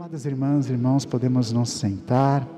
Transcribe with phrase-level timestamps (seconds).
[0.00, 2.48] Amadas irmãs e irmãos, podemos nos sentar.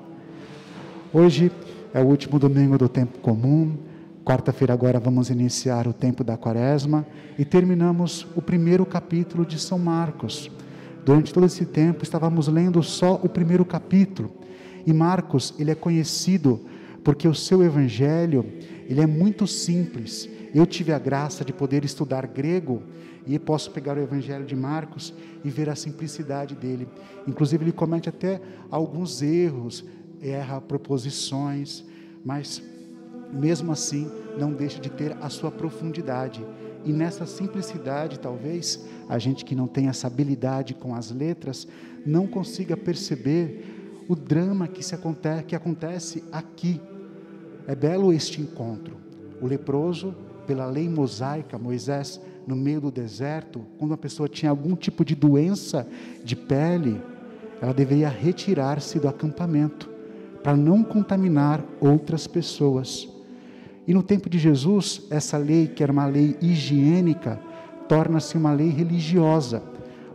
[1.12, 1.50] Hoje
[1.93, 3.77] é o último domingo do tempo comum.
[4.25, 7.05] Quarta-feira agora vamos iniciar o tempo da quaresma
[7.36, 10.52] e terminamos o primeiro capítulo de São Marcos.
[11.05, 14.30] Durante todo esse tempo estávamos lendo só o primeiro capítulo.
[14.86, 16.61] E Marcos, ele é conhecido
[17.02, 18.46] porque o seu evangelho,
[18.93, 20.29] ele é muito simples.
[20.54, 22.82] Eu tive a graça de poder estudar grego
[23.26, 26.86] e posso pegar o Evangelho de Marcos e ver a simplicidade dele.
[27.26, 28.39] Inclusive, ele comete até
[28.70, 29.82] alguns erros,
[30.20, 31.82] erra proposições,
[32.22, 32.62] mas
[33.33, 36.45] mesmo assim não deixa de ter a sua profundidade.
[36.84, 41.67] E nessa simplicidade, talvez, a gente que não tem essa habilidade com as letras,
[42.05, 46.78] não consiga perceber o drama que, se acontece, que acontece aqui.
[47.66, 48.97] É belo este encontro.
[49.41, 50.14] O leproso,
[50.47, 55.14] pela lei mosaica, Moisés no meio do deserto, quando uma pessoa tinha algum tipo de
[55.14, 55.86] doença
[56.25, 57.00] de pele,
[57.61, 59.89] ela deveria retirar-se do acampamento
[60.42, 63.09] para não contaminar outras pessoas.
[63.87, 67.41] E no tempo de Jesus, essa lei, que era uma lei higiênica,
[67.89, 69.62] torna-se uma lei religiosa.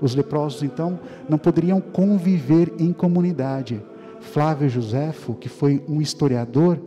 [0.02, 3.82] Os leprosos, então, não poderiam conviver em comunidade.
[4.20, 6.80] Flávio Joséfo, que foi um historiador,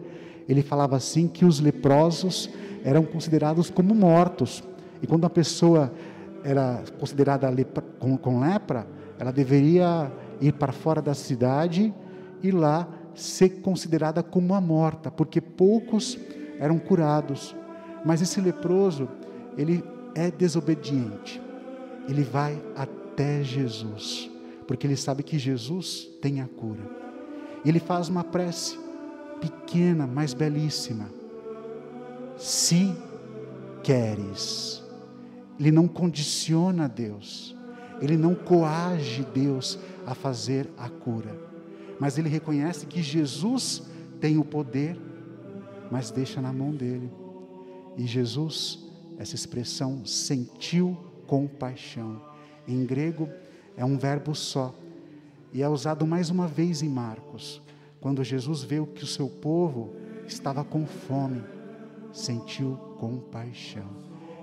[0.49, 2.51] ele falava assim que os leprosos
[2.85, 4.63] eram considerados como mortos,
[5.03, 5.93] e quando a pessoa
[6.43, 8.87] era considerada lepra, com, com lepra,
[9.19, 10.11] ela deveria
[10.41, 11.95] ir para fora da cidade
[12.43, 16.19] e lá ser considerada como uma morta, porque poucos
[16.59, 17.55] eram curados.
[18.05, 19.09] Mas esse leproso,
[19.57, 21.41] ele é desobediente.
[22.09, 24.31] Ele vai até Jesus,
[24.67, 26.83] porque ele sabe que Jesus tem a cura.
[27.65, 28.79] Ele faz uma prece
[29.41, 31.09] pequena, mas belíssima.
[32.37, 32.95] Se
[33.83, 34.83] queres,
[35.59, 37.57] ele não condiciona Deus,
[38.01, 41.39] ele não coage Deus a fazer a cura,
[41.99, 43.83] mas ele reconhece que Jesus
[44.21, 44.99] tem o poder,
[45.91, 47.11] mas deixa na mão dele.
[47.97, 52.23] E Jesus, essa expressão, sentiu compaixão.
[52.67, 53.29] Em grego
[53.77, 54.75] é um verbo só,
[55.53, 57.61] e é usado mais uma vez em Marcos,
[58.01, 59.95] quando Jesus viu que o seu povo
[60.27, 61.43] estava com fome,
[62.13, 63.87] sentiu compaixão.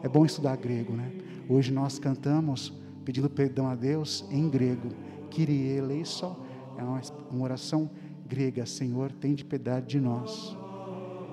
[0.03, 1.12] É bom estudar grego, né?
[1.50, 2.72] Hoje nós cantamos
[3.03, 4.90] pedindo perdão a Deus em grego.
[5.31, 6.38] Kyrie eleison
[6.78, 7.01] é uma,
[7.44, 7.90] oração
[8.28, 8.66] grega.
[8.66, 10.56] Senhor, tem de piedade de nós.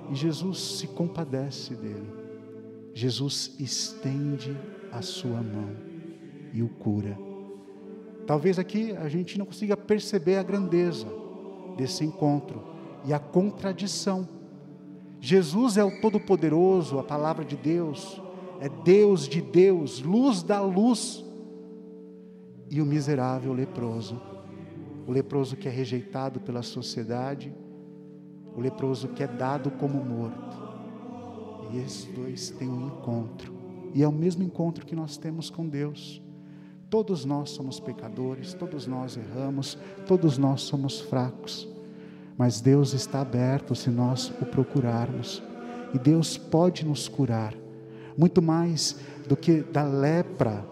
[0.09, 2.11] E Jesus se compadece dele.
[2.93, 4.57] Jesus estende
[4.91, 5.75] a sua mão
[6.53, 7.17] e o cura.
[8.25, 11.24] Talvez aqui a gente não consiga perceber a grandeza
[11.75, 12.63] desse encontro
[13.05, 14.27] e a contradição.
[15.19, 18.21] Jesus é o Todo-Poderoso, a palavra de Deus,
[18.59, 21.23] é Deus de Deus, luz da luz,
[22.69, 24.19] e o miserável leproso,
[25.07, 27.53] o leproso que é rejeitado pela sociedade,
[28.55, 30.65] o leproso que é dado como morto.
[31.71, 33.53] E esses dois têm um encontro,
[33.93, 36.21] e é o mesmo encontro que nós temos com Deus.
[36.89, 41.67] Todos nós somos pecadores, todos nós erramos, todos nós somos fracos,
[42.37, 45.41] mas Deus está aberto se nós o procurarmos,
[45.93, 47.53] e Deus pode nos curar
[48.17, 48.97] muito mais
[49.27, 50.65] do que da lepra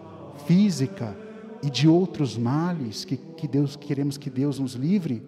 [0.46, 1.16] física
[1.62, 5.22] e de outros males que, que Deus queremos que Deus nos livre,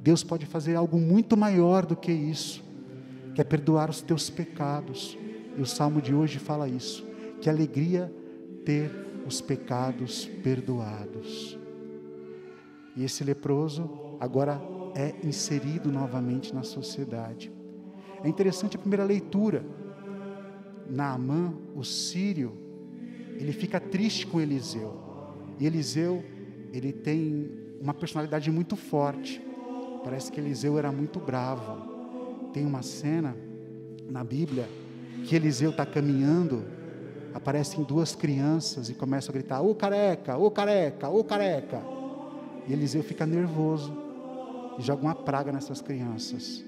[0.00, 2.62] Deus pode fazer algo muito maior do que isso,
[3.34, 5.18] que é perdoar os teus pecados.
[5.56, 7.04] E o salmo de hoje fala isso.
[7.40, 8.12] Que alegria
[8.64, 8.90] ter
[9.28, 11.58] os pecados perdoados.
[12.96, 14.60] E esse leproso agora
[14.94, 17.52] é inserido novamente na sociedade.
[18.24, 19.64] É interessante a primeira leitura
[20.88, 22.52] Naamã, o sírio,
[23.36, 24.98] ele fica triste com Eliseu.
[25.60, 26.24] E Eliseu,
[26.72, 27.50] ele tem
[27.80, 29.40] uma personalidade muito forte.
[30.02, 32.50] Parece que Eliseu era muito bravo.
[32.52, 33.36] Tem uma cena
[34.08, 34.68] na Bíblia
[35.24, 36.64] que Eliseu está caminhando,
[37.34, 41.82] aparecem duas crianças e começam a gritar: Ô careca, ô careca, ô careca.
[42.66, 43.96] E Eliseu fica nervoso
[44.78, 46.64] e joga uma praga nessas crianças.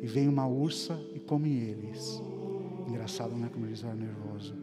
[0.00, 2.22] E vem uma ursa e come eles.
[2.88, 3.48] Engraçado, né?
[3.52, 4.54] Como eles eram nervosos.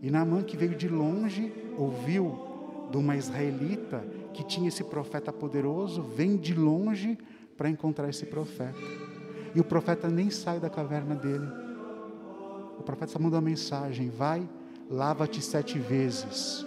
[0.00, 2.50] E Naamã, que veio de longe, ouviu
[2.90, 7.16] de uma israelita que tinha esse profeta poderoso, vem de longe
[7.56, 8.78] para encontrar esse profeta.
[9.54, 11.46] E o profeta nem sai da caverna dele.
[12.82, 14.48] O profeta manda uma mensagem: vai,
[14.90, 16.66] lava-te sete vezes.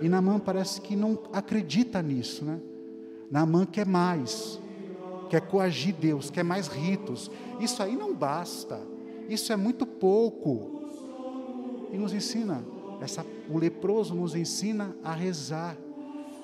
[0.00, 2.58] E Naamã parece que não acredita nisso, né?
[3.30, 4.58] Naamã quer mais,
[5.28, 7.30] quer coagir Deus, quer mais ritos.
[7.60, 8.80] Isso aí não basta.
[9.28, 10.88] Isso é muito pouco.
[11.92, 12.64] E nos ensina,
[13.00, 15.76] essa, o leproso nos ensina a rezar,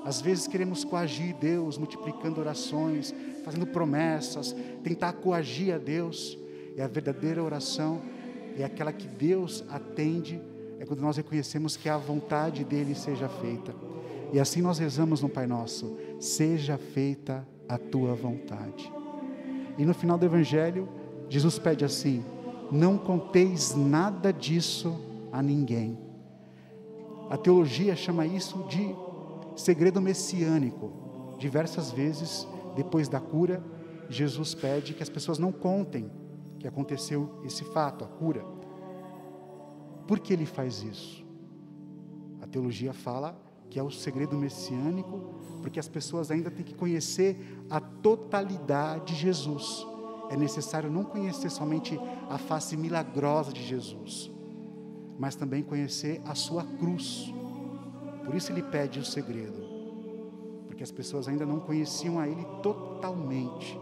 [0.04, 3.14] Às vezes queremos coagir Deus, multiplicando orações,
[3.44, 6.38] fazendo promessas, tentar coagir a Deus.
[6.76, 8.00] E a verdadeira oração
[8.58, 10.40] é aquela que Deus atende,
[10.78, 13.74] é quando nós reconhecemos que a vontade dele seja feita.
[14.32, 18.92] E assim nós rezamos no Pai Nosso: seja feita a tua vontade.
[19.78, 20.88] E no final do Evangelho,
[21.28, 22.24] Jesus pede assim:
[22.70, 24.98] não conteis nada disso
[25.32, 25.98] a ninguém.
[27.28, 28.94] A teologia chama isso de
[29.56, 30.92] segredo messiânico.
[31.38, 33.62] Diversas vezes, depois da cura,
[34.08, 36.10] Jesus pede que as pessoas não contem
[36.60, 38.44] que aconteceu esse fato, a cura.
[40.06, 41.24] Por que ele faz isso?
[42.42, 43.40] A teologia fala
[43.70, 45.20] que é o segredo messiânico,
[45.62, 49.86] porque as pessoas ainda têm que conhecer a totalidade de Jesus.
[50.28, 51.98] É necessário não conhecer somente
[52.28, 54.30] a face milagrosa de Jesus,
[55.18, 57.32] mas também conhecer a sua cruz.
[58.24, 59.62] Por isso ele pede o segredo,
[60.66, 63.78] porque as pessoas ainda não conheciam a ele totalmente.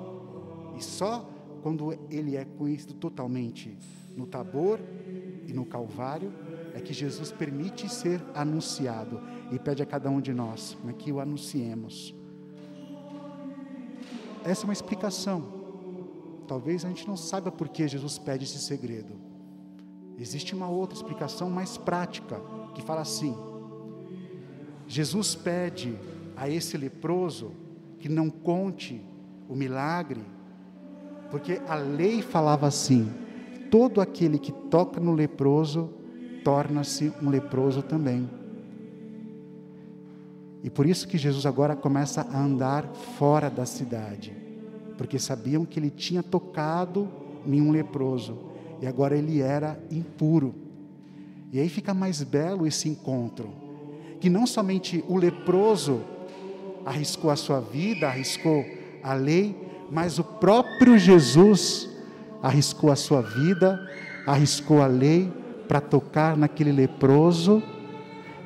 [0.77, 1.29] E só
[1.63, 3.77] quando ele é conhecido totalmente
[4.17, 4.81] no Tabor
[5.47, 6.33] e no Calvário,
[6.75, 9.21] é que Jesus permite ser anunciado
[9.51, 12.15] e pede a cada um de nós né, que o anunciemos.
[14.45, 15.59] Essa é uma explicação.
[16.47, 19.15] Talvez a gente não saiba por que Jesus pede esse segredo.
[20.19, 22.41] Existe uma outra explicação mais prática,
[22.75, 23.37] que fala assim:
[24.87, 25.97] Jesus pede
[26.37, 27.53] a esse leproso
[27.99, 29.05] que não conte
[29.49, 30.25] o milagre,
[31.31, 33.11] porque a lei falava assim:
[33.71, 35.91] todo aquele que toca no leproso
[36.45, 38.29] torna-se um leproso também.
[40.63, 42.87] E por isso que Jesus agora começa a andar
[43.19, 44.37] fora da cidade,
[44.97, 47.09] porque sabiam que ele tinha tocado
[47.47, 48.39] em um leproso
[48.81, 50.55] e agora ele era impuro.
[51.53, 53.51] E aí fica mais belo esse encontro,
[54.21, 56.03] que não somente o leproso
[56.85, 58.65] arriscou a sua vida, arriscou
[59.03, 61.89] a lei, mas o próprio Jesus
[62.43, 63.81] arriscou a sua vida,
[64.27, 65.33] arriscou a lei
[65.67, 67.63] para tocar naquele leproso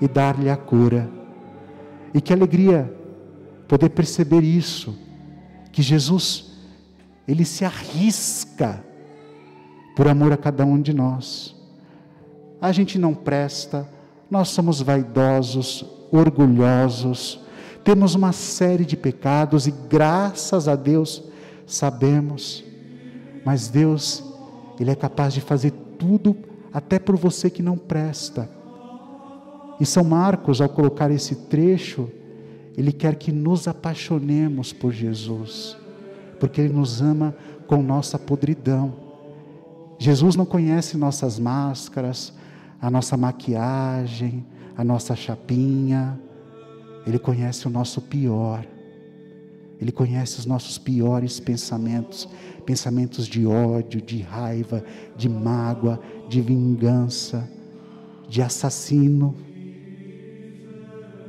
[0.00, 1.08] e dar-lhe a cura.
[2.14, 2.92] E que alegria
[3.66, 4.96] poder perceber isso,
[5.70, 6.52] que Jesus,
[7.26, 8.84] ele se arrisca
[9.96, 11.56] por amor a cada um de nós.
[12.60, 13.88] A gente não presta,
[14.30, 17.40] nós somos vaidosos, orgulhosos,
[17.82, 21.31] temos uma série de pecados e graças a Deus
[21.66, 22.64] sabemos,
[23.44, 24.22] mas Deus,
[24.78, 26.36] Ele é capaz de fazer tudo
[26.72, 28.48] até por você que não presta.
[29.80, 32.08] E São Marcos, ao colocar esse trecho,
[32.76, 35.76] ele quer que nos apaixonemos por Jesus,
[36.40, 37.34] porque ele nos ama
[37.66, 38.94] com nossa podridão.
[39.98, 42.32] Jesus não conhece nossas máscaras,
[42.80, 44.44] a nossa maquiagem,
[44.76, 46.18] a nossa chapinha.
[47.06, 48.64] Ele conhece o nosso pior.
[49.82, 52.28] Ele conhece os nossos piores pensamentos,
[52.64, 54.84] pensamentos de ódio, de raiva,
[55.16, 57.50] de mágoa, de vingança,
[58.28, 59.34] de assassino.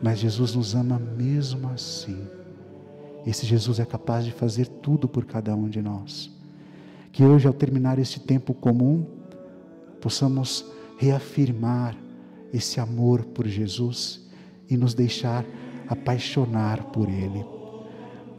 [0.04, 2.28] Mas Jesus nos ama mesmo assim.
[3.26, 6.30] Esse Jesus é capaz de fazer tudo por cada um de nós.
[7.12, 9.04] Que hoje, ao terminar este tempo comum,
[10.00, 10.64] possamos
[11.00, 11.98] reafirmar
[12.54, 14.30] esse amor por Jesus
[14.70, 15.44] e nos deixar
[15.88, 17.63] apaixonar por Ele.